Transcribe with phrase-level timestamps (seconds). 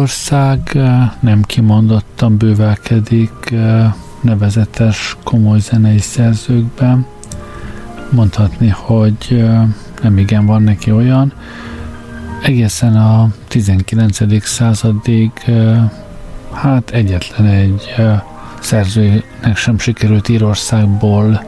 [0.00, 0.78] Írország
[1.20, 3.54] nem kimondottan bővelkedik
[4.20, 7.06] nevezetes komoly zenei szerzőkben.
[8.10, 9.44] Mondhatni, hogy
[10.02, 11.32] nem igen van neki olyan.
[12.42, 14.44] Egészen a 19.
[14.46, 15.30] századig
[16.52, 17.94] hát egyetlen egy
[18.60, 21.44] szerzőnek sem sikerült Írországból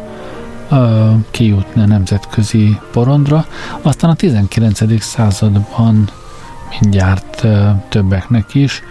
[1.30, 3.46] kijutni a nemzetközi porondra.
[3.82, 5.02] Aztán a 19.
[5.02, 6.08] században
[6.80, 7.46] mindjárt
[7.88, 8.82] többeknek is.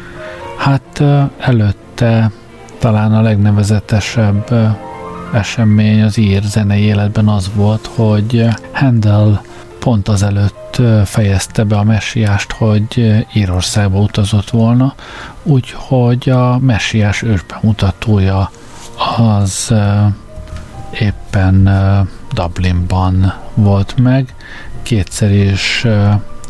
[0.57, 1.03] Hát
[1.39, 2.31] előtte
[2.79, 4.53] talán a legnevezetesebb
[5.33, 9.41] esemény az ír zenei életben az volt, hogy Handel
[9.79, 14.93] pont azelőtt fejezte be a messiást, hogy Írországba utazott volna,
[15.43, 18.51] úgyhogy a messiás ősbemutatója
[19.17, 19.73] az
[20.99, 21.69] éppen
[22.33, 24.35] Dublinban volt meg,
[24.83, 25.85] kétszer is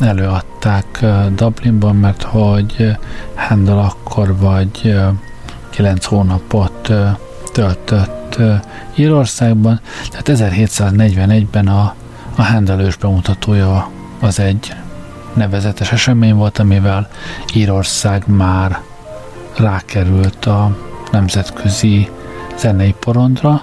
[0.02, 1.04] előadták
[1.34, 2.96] Dublinban, mert hogy
[3.34, 5.00] Handel akkor vagy
[5.70, 6.92] 9 hónapot
[7.52, 8.36] töltött
[8.94, 9.80] Írországban,
[10.10, 11.94] tehát 1741-ben a,
[12.36, 14.74] a Handel bemutatója az egy
[15.34, 17.08] nevezetes esemény volt, amivel
[17.54, 18.80] Írország már
[19.56, 20.76] rákerült a
[21.12, 22.10] nemzetközi
[22.58, 23.62] zenei porondra,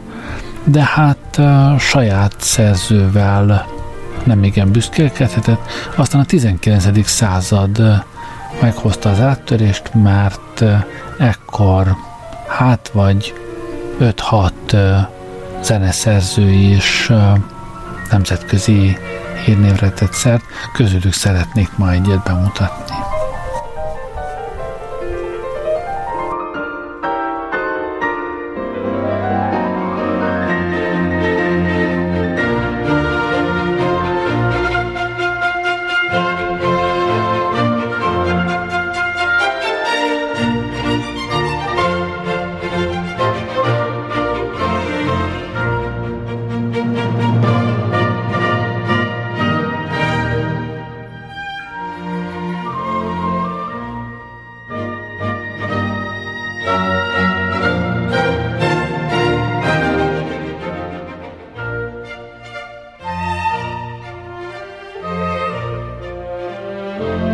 [0.64, 1.42] de hát
[1.80, 3.66] saját szerzővel
[4.25, 5.72] nem igen büszkélkedhetett.
[5.96, 7.07] Aztán a 19.
[7.07, 8.03] század
[8.62, 10.63] meghozta az áttörést, mert
[11.18, 11.96] ekkor
[12.47, 13.34] hát vagy
[14.00, 14.51] 5-6
[15.62, 17.12] zeneszerző is
[18.12, 18.98] nemzetközi
[19.45, 20.44] hírnévre tett szert,
[20.74, 23.09] közülük szeretnék ma egyet bemutatni.
[67.00, 67.29] Szóval,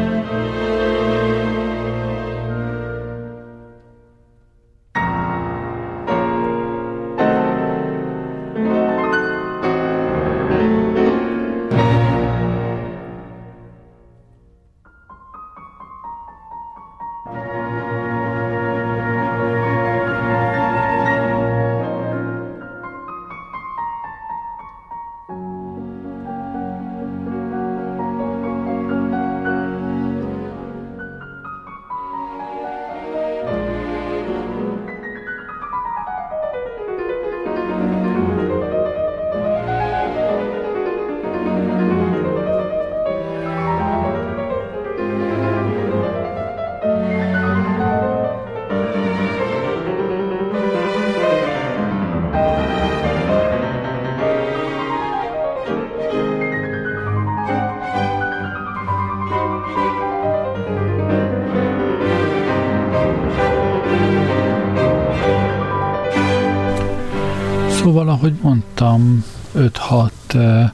[68.16, 69.24] ahogy mondtam,
[69.58, 70.72] 5-6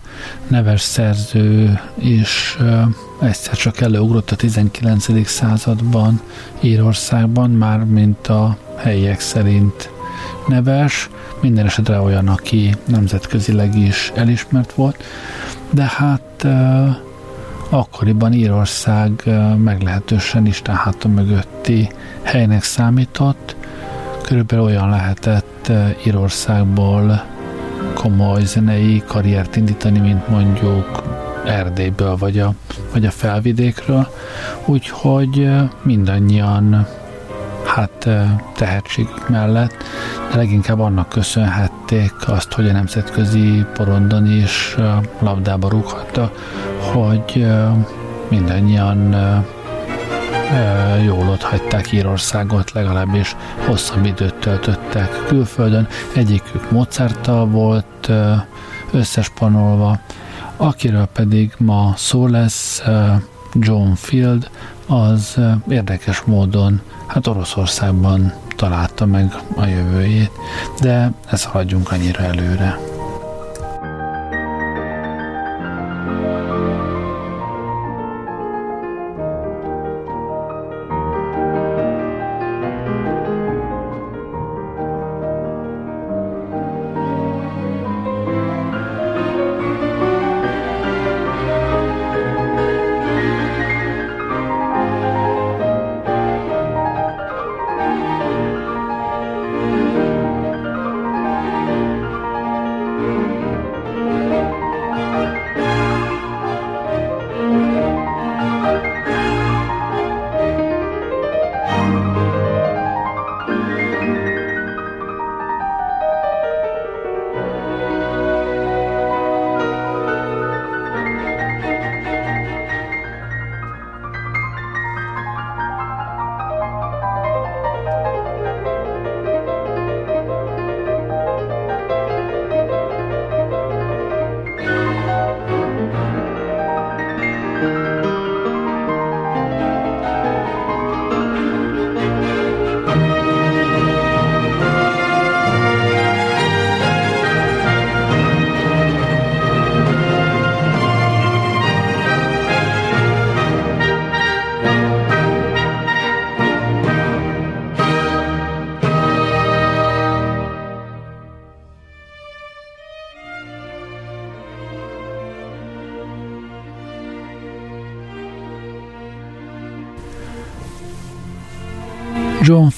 [0.47, 2.57] neves szerző is
[3.21, 5.27] egyszer csak előugrott a 19.
[5.27, 6.21] században
[6.59, 9.89] Írországban, már mint a helyiek szerint
[10.47, 11.09] neves,
[11.39, 15.03] minden esetre olyan, aki nemzetközileg is elismert volt,
[15.69, 16.47] de hát
[17.69, 19.23] akkoriban Írország
[19.57, 21.89] meglehetősen Isten háta mögötti
[22.21, 23.55] helynek számított,
[24.23, 27.23] körülbelül olyan lehetett lehet Írországból
[28.01, 31.03] komoly zenei karriert indítani, mint mondjuk
[31.45, 32.53] Erdélyből vagy a,
[32.93, 34.07] vagy a felvidékről,
[34.65, 35.49] úgyhogy
[35.81, 36.87] mindannyian
[37.65, 38.09] hát
[38.55, 39.75] tehetségük mellett,
[40.31, 44.75] de leginkább annak köszönhették azt, hogy a nemzetközi porondon is
[45.19, 46.31] labdába rúghatta,
[46.93, 47.47] hogy
[48.29, 49.15] mindannyian
[51.03, 55.87] jól ott hagyták Írországot, legalábbis hosszabb időt töltöttek külföldön.
[56.15, 58.11] Egyikük Mozarttal volt
[58.91, 59.99] összespanolva,
[60.57, 62.83] akiről pedig ma szó lesz
[63.53, 64.49] John Field,
[64.87, 65.39] az
[65.69, 70.31] érdekes módon hát Oroszországban találta meg a jövőjét,
[70.81, 72.90] de ezt hagyjunk annyira előre.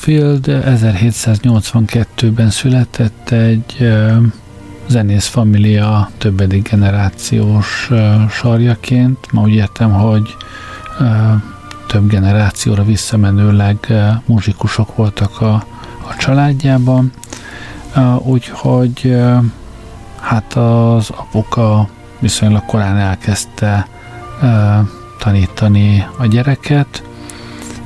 [0.06, 3.92] John Field 1782-ben született egy
[4.88, 7.90] zenész família többedik generációs
[8.30, 9.32] sarjaként.
[9.32, 10.36] Ma úgy értem, hogy
[11.88, 13.78] több generációra visszamenőleg
[14.26, 15.54] muzsikusok voltak a,
[16.08, 17.12] a családjában,
[18.18, 19.18] úgyhogy
[20.20, 21.88] hát az apuka
[22.20, 23.88] viszonylag korán elkezdte
[25.20, 27.04] tanítani a gyereket,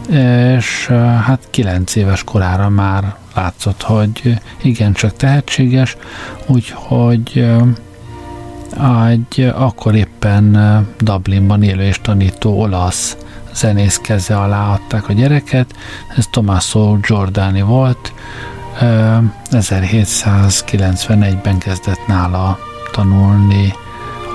[0.10, 0.88] és
[1.26, 5.98] hát kilenc éves korára már látszott, hogy igencsak tehetséges,
[6.46, 7.46] úgyhogy
[9.08, 10.58] egy akkor éppen
[10.98, 13.18] Dublinban élő és tanító olasz
[13.54, 15.74] zenész keze alá adták a gyereket,
[16.18, 18.14] ez Tommaso Giordani volt,
[19.52, 22.58] 1791-ben kezdett nála
[22.92, 23.74] tanulni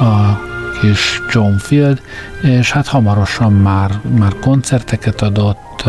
[0.00, 0.50] a
[0.82, 2.02] kis John Field,
[2.42, 5.84] és hát hamarosan már, már koncerteket adott,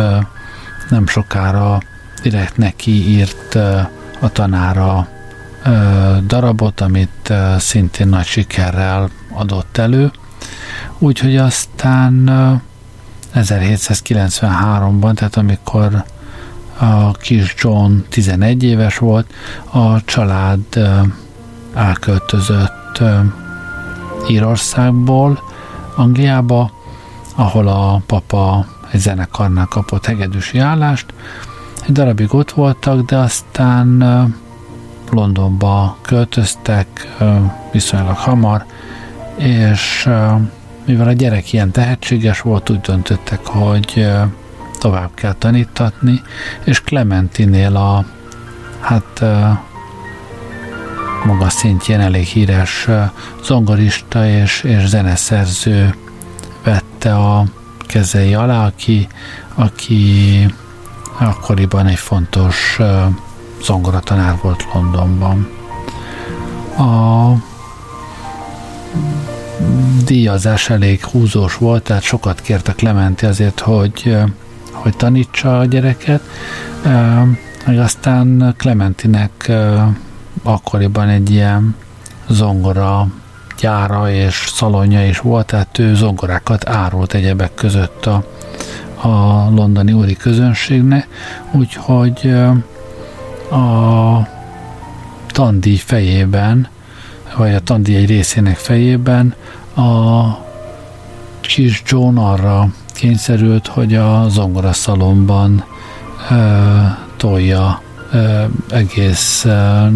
[0.90, 1.80] nem sokára
[2.22, 3.56] direkt neki írt
[4.20, 5.08] a tanára
[6.28, 10.12] darabot, amit szintén nagy sikerrel adott elő.
[10.98, 12.32] Úgyhogy aztán
[13.36, 16.04] 1793-ban, tehát amikor
[16.78, 19.34] a kis John 11 éves volt,
[19.72, 20.60] a család
[21.76, 23.02] elköltözött
[24.28, 25.42] Írországból
[25.96, 26.72] Angliába,
[27.36, 31.14] ahol a papa egy zenekarnál kapott hegedűsi állást.
[31.86, 34.04] Egy darabig ott voltak, de aztán
[35.12, 37.16] Londonba költöztek
[37.72, 38.66] viszonylag hamar,
[39.38, 40.10] és
[40.86, 44.08] mivel a gyerek ilyen tehetséges volt, úgy döntöttek, hogy
[44.80, 46.22] tovább kell tanítatni,
[46.64, 48.06] és Clementinél a
[48.80, 49.24] hát
[51.26, 52.88] magas szintjén elég híres
[53.44, 55.96] zongorista és, és zeneszerző
[56.64, 57.46] vette a
[57.88, 59.08] kezei alá, aki,
[59.56, 60.46] aki
[61.18, 62.80] akkoriban egy fontos
[63.64, 65.50] zongoratanár volt Londonban.
[66.78, 67.32] A
[70.06, 74.18] díjazás elég húzós volt, tehát sokat kért a Clementi azért, hogy,
[74.72, 76.22] hogy tanítsa a gyereket,
[77.66, 79.52] meg aztán Clementinek
[80.44, 81.76] akkoriban egy ilyen
[82.30, 83.08] zongora
[83.60, 88.24] gyára és szalonja is volt, tehát ő zongorákat árult egyebek között a,
[89.08, 91.08] a londoni úri közönségnek,
[91.52, 92.34] úgyhogy
[93.52, 94.28] a
[95.28, 96.68] tandíj fejében,
[97.38, 99.36] vagy a tandíj egy részének fejében
[99.76, 100.24] a
[101.42, 105.64] kis John arra kényszerült, hogy a zongoraszalomban
[107.18, 107.82] tolja
[108.70, 109.44] egész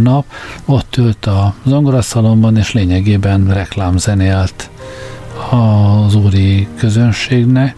[0.02, 0.26] nap.
[0.66, 4.70] Ott ült a zongoraszalomban, és lényegében reklámzenélt
[5.50, 7.78] az úri közönségnek,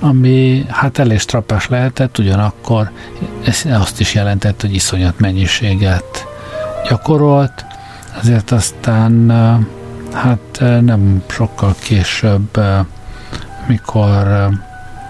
[0.00, 2.90] ami hát elég strapás lehetett, ugyanakkor
[3.44, 6.26] ez azt is jelentett, hogy iszonyat mennyiséget
[6.88, 7.64] gyakorolt,
[8.20, 9.30] ezért aztán
[10.12, 12.60] hát nem sokkal később,
[13.66, 14.48] mikor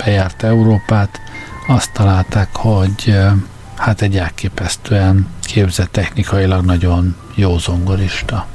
[0.05, 1.21] bejárt Európát,
[1.69, 3.17] azt találták, hogy
[3.80, 8.46] hát egy elképesztően képzett technikailag nagyon jó zongorista.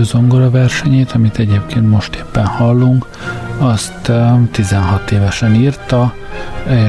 [0.00, 3.06] Első zongora versenyét, amit egyébként most éppen hallunk,
[3.58, 4.12] azt
[4.50, 6.14] 16 évesen írta,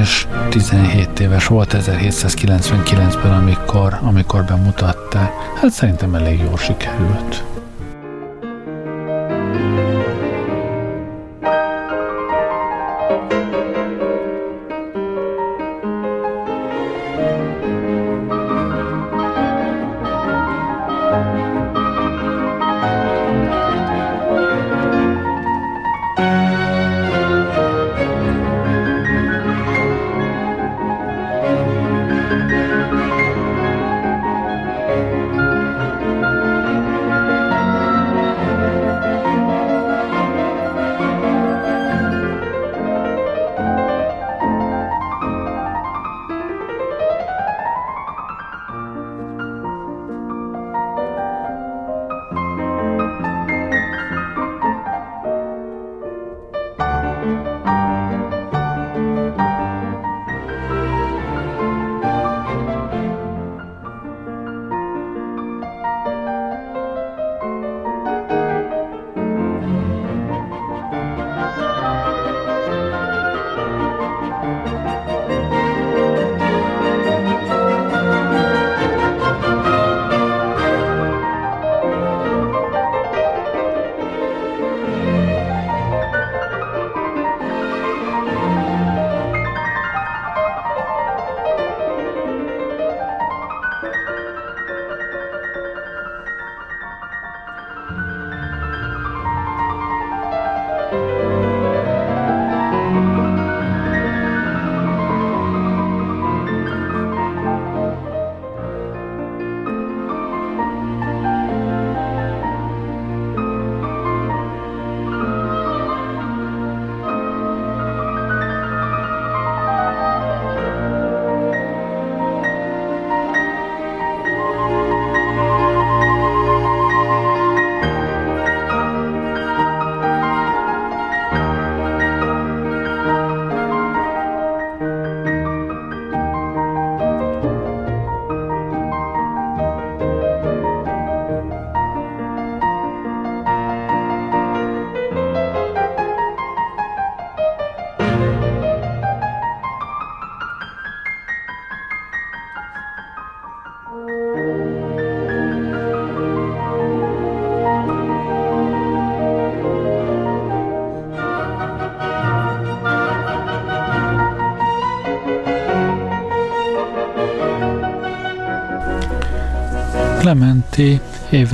[0.00, 5.30] és 17 éves volt 1799-ben, amikor, amikor bemutatta.
[5.60, 7.51] Hát szerintem elég jól sikerült.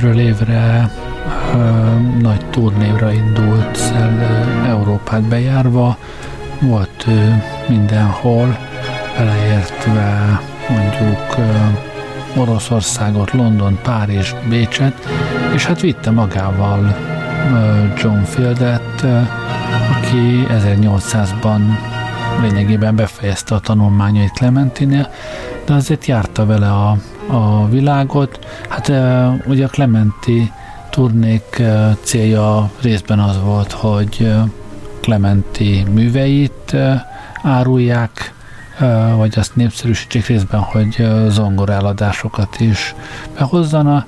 [0.09, 0.91] Évről évre
[1.53, 1.57] ö,
[2.21, 4.19] nagy turnévra indult szel
[4.67, 5.97] Európát bejárva,
[6.61, 7.27] volt ö,
[7.67, 8.57] mindenhol,
[9.17, 15.07] beleértve mondjuk ö, Oroszországot, London, Párizs, Bécset,
[15.53, 16.95] és hát vitte magával
[17.97, 19.05] John Fieldet,
[19.95, 21.61] aki 1800-ban
[22.41, 25.09] lényegében befejezte a tanulmányait Clementinél,
[25.65, 26.97] de azért járta vele a,
[27.29, 28.39] a világot.
[28.69, 28.91] Hát
[29.47, 30.51] ugye a Clementi
[30.89, 31.61] turnék
[32.01, 34.33] célja részben az volt, hogy
[35.01, 36.75] Clementi műveit
[37.43, 38.33] árulják,
[39.15, 42.95] vagy azt népszerűsítsék részben, hogy zongoráladásokat is
[43.37, 44.05] behozzana.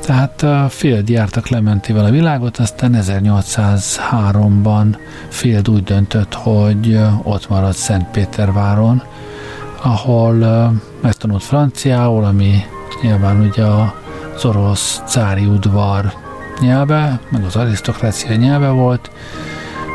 [0.00, 4.96] Tehát Field járt a Clementivel a világot, aztán 1803-ban
[5.28, 9.02] Field úgy döntött, hogy ott marad Szentpéterváron,
[9.82, 10.34] ahol
[11.00, 12.64] megtanult franciául, ami
[13.02, 16.12] nyilván ugye az orosz cári udvar
[16.60, 19.10] nyelve, meg az arisztokrácia nyelve volt,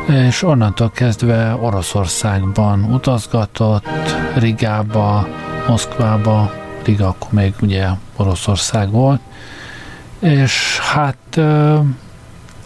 [0.08, 3.88] és onnantól kezdve Oroszországban utazgatott,
[4.34, 5.28] Rigába,
[5.68, 6.52] Moszkvába,
[6.84, 9.20] Riga akkor még ugye Oroszország volt,
[10.18, 11.40] és hát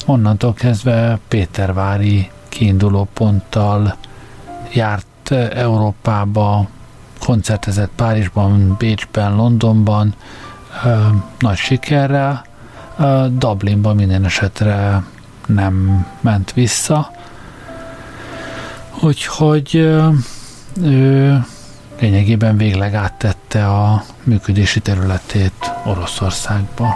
[0.07, 3.97] onnantól kezdve Pétervári kiinduló ponttal
[4.73, 6.69] járt Európába,
[7.31, 10.15] koncertezett Párizsban, Bécsben, Londonban,
[11.39, 12.45] nagy sikerrel,
[13.29, 15.03] Dublinban minden esetre
[15.47, 17.11] nem ment vissza,
[19.01, 19.75] úgyhogy
[20.83, 21.45] ő
[22.01, 26.95] lényegében végleg áttette a működési területét Oroszországba.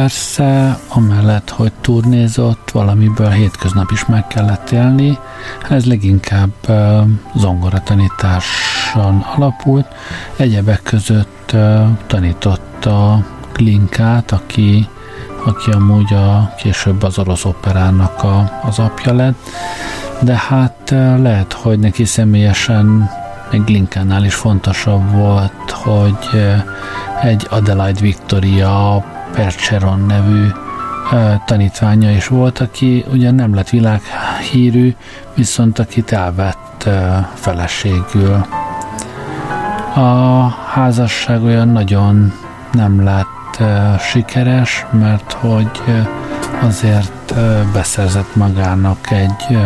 [0.00, 5.18] Persze, amellett, hogy turnézott, valamiből hétköznap is meg kellett élni,
[5.68, 6.52] ez leginkább
[7.34, 9.86] zongoratanításon alapult.
[10.36, 11.56] Egyebek között
[12.06, 14.88] tanította Klinkát, aki,
[15.44, 19.48] aki amúgy a, később az orosz operának a, az apja lett,
[20.22, 23.10] de hát lehet, hogy neki személyesen
[23.50, 26.52] még Linkánál is fontosabb volt, hogy
[27.22, 30.46] egy Adelaide Victoria Percheron nevű
[31.44, 34.94] tanítványa is volt, aki ugyan nem lett világhírű,
[35.34, 36.88] viszont akit elvett
[37.34, 38.46] feleségül.
[39.94, 42.32] A házasság olyan nagyon
[42.72, 43.62] nem lett
[44.00, 45.70] sikeres, mert hogy
[46.62, 47.34] azért
[47.72, 49.58] beszerzett magának egy,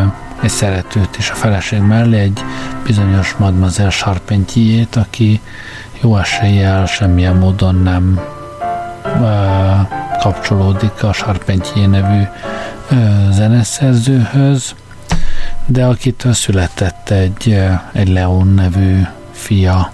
[0.42, 2.40] egy szeretőt is a feleség mellé, egy
[2.87, 5.40] bizonyos Mademoiselle Charpentier-t, aki
[6.00, 8.20] jó eséllyel semmilyen módon nem
[10.20, 12.22] kapcsolódik a Charpentier nevű
[13.31, 14.74] zeneszerzőhöz,
[15.66, 17.61] de akitől született egy,
[17.92, 19.90] egy Leon nevű fia.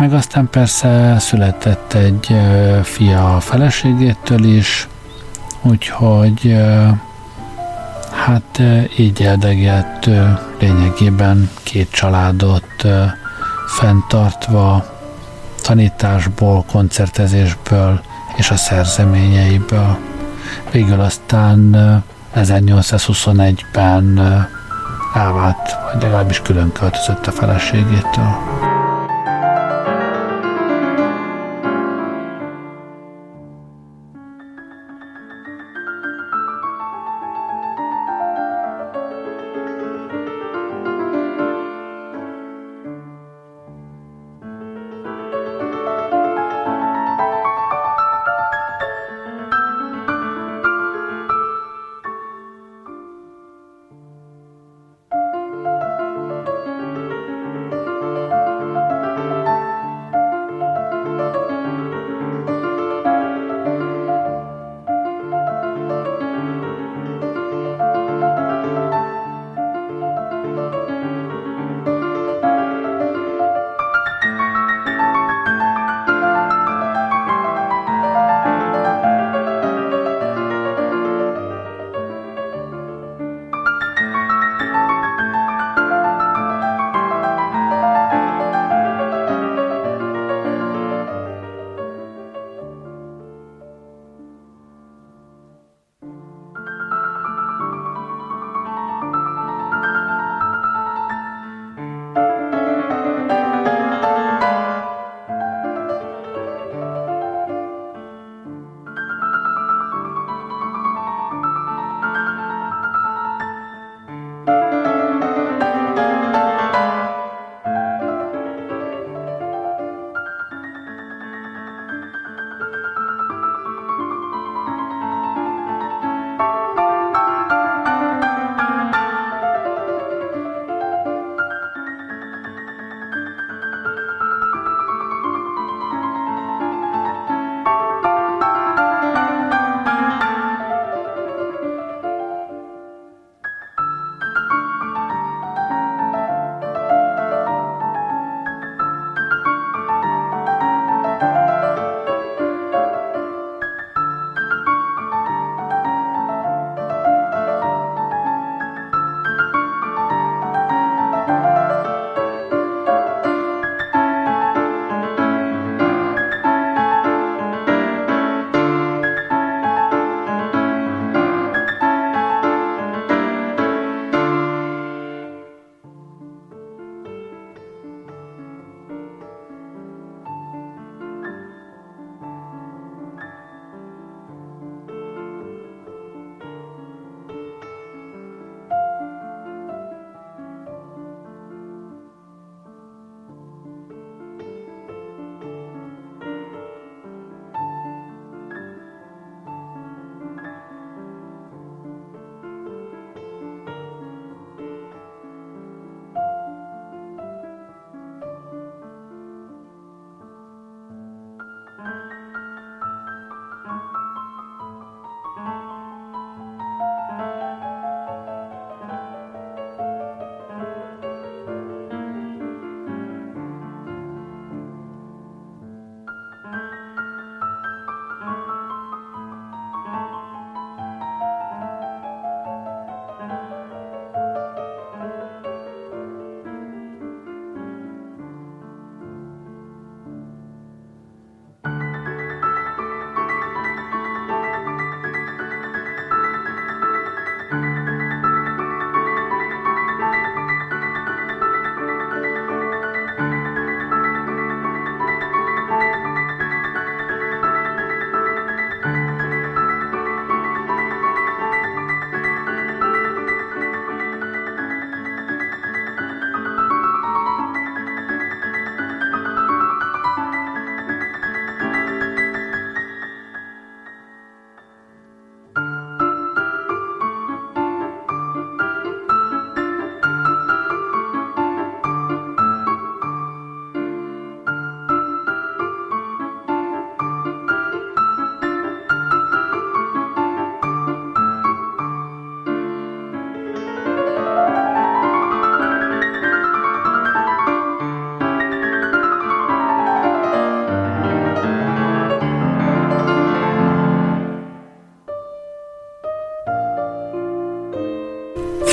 [0.00, 2.36] Meg aztán persze született egy
[2.82, 4.88] fia a feleségétől is,
[5.62, 6.56] úgyhogy
[8.10, 8.62] hát
[8.96, 10.10] így eldegett
[10.58, 12.86] lényegében két családot
[13.66, 14.98] fenntartva
[15.70, 18.00] tanításból, koncertezésből
[18.36, 19.98] és a szerzeményeiből.
[20.70, 21.76] Végül aztán
[22.34, 24.18] 1821-ben
[25.14, 28.69] elvált, vagy legalábbis külön költözött a feleségétől.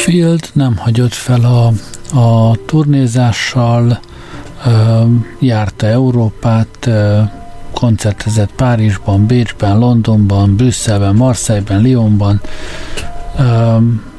[0.08, 1.72] Field nem hagyott fel a,
[2.20, 4.00] a turnézással,
[5.39, 6.89] járta Európát,
[7.74, 12.41] koncertezett Párizsban, Bécsben, Londonban, Brüsszelben, Marseille-ben, Lyonban,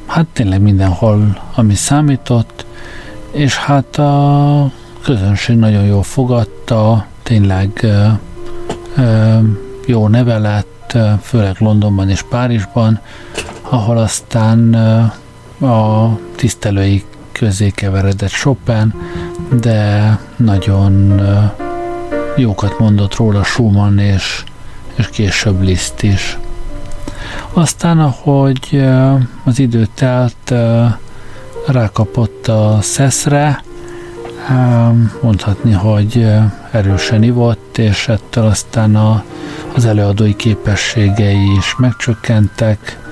[0.05, 2.65] hát tényleg mindenhol, ami számított,
[3.31, 4.71] és hát a
[5.03, 7.87] közönség nagyon jól fogadta, tényleg
[9.85, 12.99] jó nevelett, főleg Londonban és Párizsban,
[13.61, 14.75] ahol aztán
[15.61, 18.93] a tisztelői közé keveredett Chopin,
[19.61, 21.21] de nagyon
[22.35, 24.43] jókat mondott róla Schumann és,
[24.95, 26.37] és később Liszt is.
[27.53, 28.85] Aztán, ahogy
[29.43, 30.53] az idő telt,
[31.67, 33.63] rákapott a szeszre,
[35.21, 36.27] mondhatni, hogy
[36.71, 39.23] erősen ivott, és ettől aztán a,
[39.75, 43.08] az előadói képességei is megcsökkentek,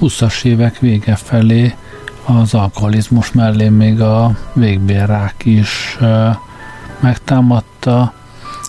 [0.00, 1.74] 20-as évek vége felé
[2.24, 5.98] az alkoholizmus mellé még a végbélrák is
[7.00, 8.12] megtámadta,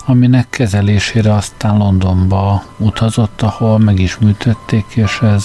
[0.06, 5.44] aminek kezelésére aztán Londonba utazott, ahol meg is műtötték, és ez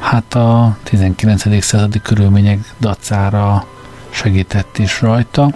[0.00, 1.62] hát a 19.
[1.64, 3.64] századi körülmények dacára
[4.10, 5.50] segített is rajta.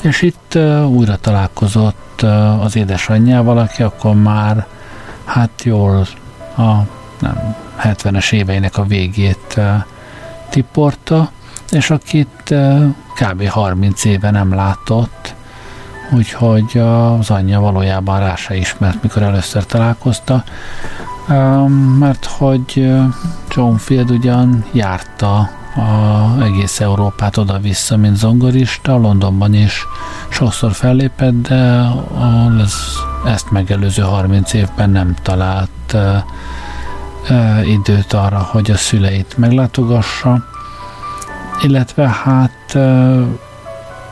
[0.00, 0.58] És itt
[0.88, 2.22] újra találkozott
[2.60, 4.66] az édesanyjával, aki akkor már
[5.24, 6.06] hát jól
[6.56, 6.72] a
[7.20, 9.60] nem, 70-es éveinek a végét
[10.50, 11.30] tiporta,
[11.70, 12.54] és akit
[13.14, 13.48] kb.
[13.48, 15.34] 30 éve nem látott,
[16.10, 16.78] úgyhogy
[17.18, 20.44] az anyja valójában rá se ismert, mikor először találkozta,
[21.98, 22.92] mert hogy
[23.50, 29.86] John Field ugyan járta a egész Európát oda-vissza, mint zongorista, Londonban is
[30.28, 31.88] sokszor fellépett, de
[32.62, 32.74] az
[33.26, 35.96] ezt megelőző 30 évben nem talált
[37.64, 40.44] időt arra, hogy a szüleit meglátogassa,
[41.62, 42.78] illetve hát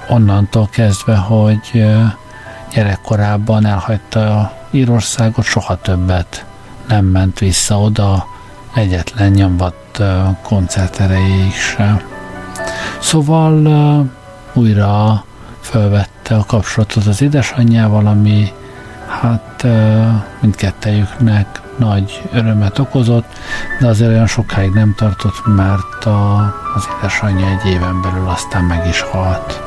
[0.08, 1.86] onnantól kezdve, hogy
[2.74, 6.44] gyerekkorában elhagyta Írországot, soha többet
[6.88, 8.26] nem ment vissza oda,
[8.74, 10.02] egyetlen nyomvat
[10.42, 11.52] koncert erejéig.
[13.00, 13.66] Szóval
[14.52, 15.24] újra
[15.60, 18.52] felvette a kapcsolatot az édesanyjával, ami
[19.20, 19.66] hát
[20.40, 23.26] mindkettejüknek nagy örömet okozott,
[23.80, 28.86] de azért olyan sokáig nem tartott, mert a, az édesanyja egy éven belül aztán meg
[28.86, 29.63] is halt.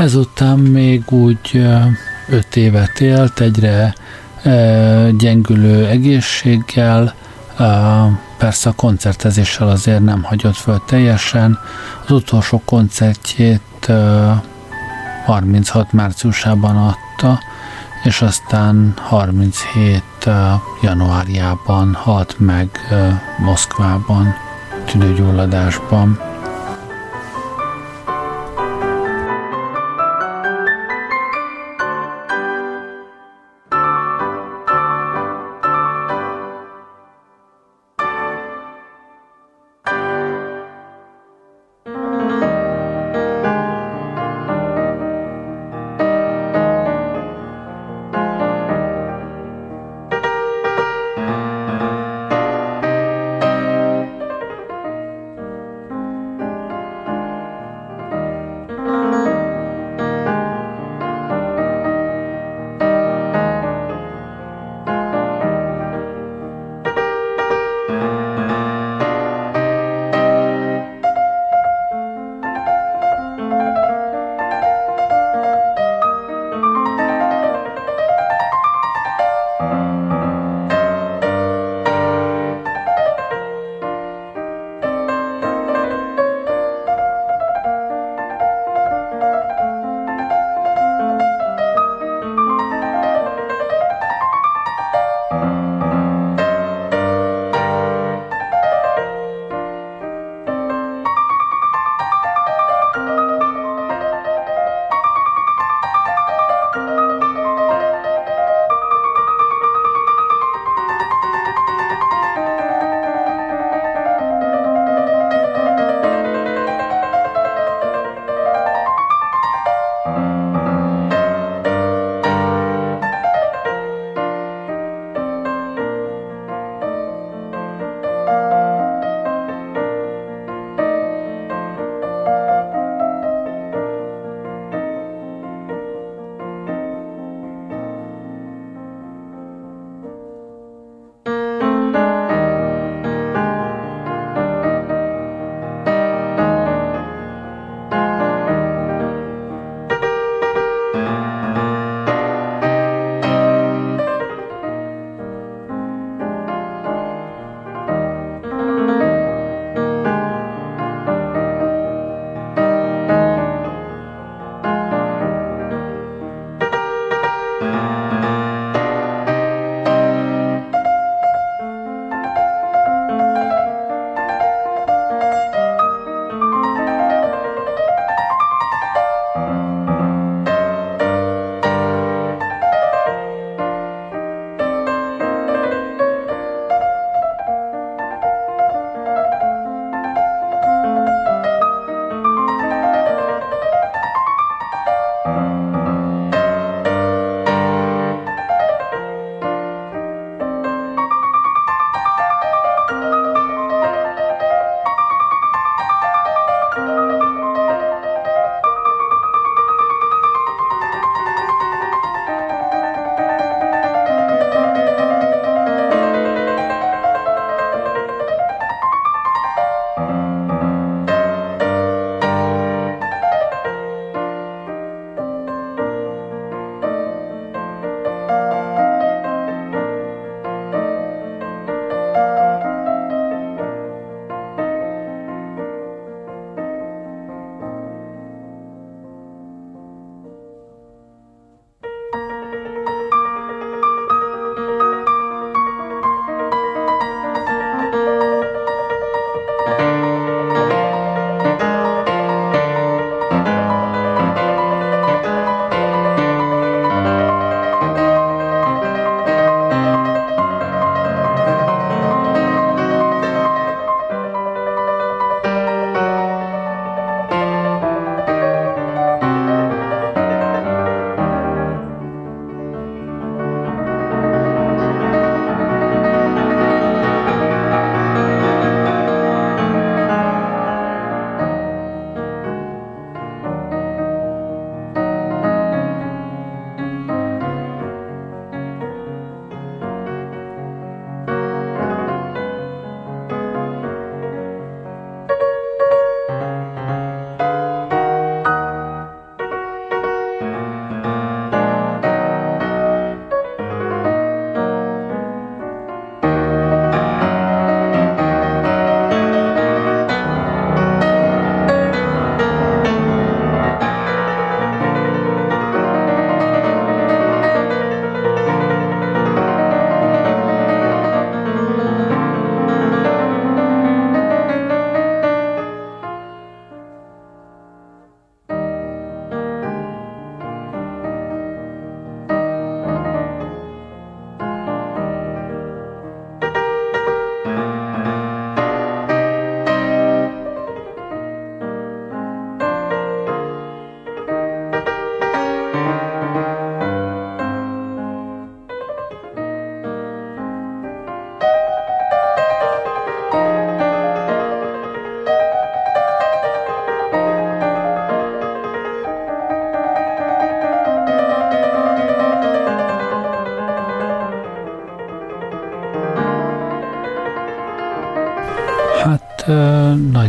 [0.00, 1.66] Ezután még úgy
[2.28, 3.94] öt évet élt, egyre
[5.18, 7.14] gyengülő egészséggel,
[8.38, 11.58] persze a koncertezéssel azért nem hagyott föl teljesen.
[12.04, 13.90] Az utolsó koncertjét
[15.24, 17.38] 36 márciusában adta,
[18.04, 20.02] és aztán 37
[20.82, 22.70] januárjában halt meg
[23.38, 24.34] Moszkvában
[24.84, 26.29] tüdőgyulladásban.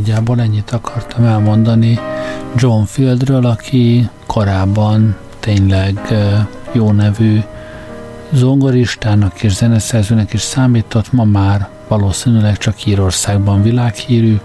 [0.01, 1.99] Nagyjából ennyit akartam elmondani
[2.55, 5.99] John Fieldről, aki korábban tényleg
[6.71, 7.41] jó nevű
[8.31, 14.39] zongoristának és zeneszerzőnek is számított, ma már valószínűleg csak Írországban világhírű.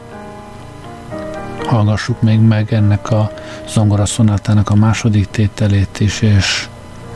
[1.67, 3.31] Hallgassuk még meg ennek a
[3.69, 6.69] zongoraszonátának a második tételét is, és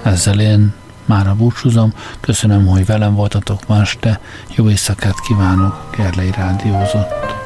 [0.02, 0.72] ezzel én
[1.04, 1.92] már a búcsúzom.
[2.20, 4.20] Köszönöm, hogy velem voltatok ma este.
[4.54, 7.39] Jó éjszakát kívánok, Gerlei Rádiózott.